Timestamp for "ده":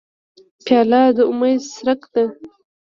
2.13-2.23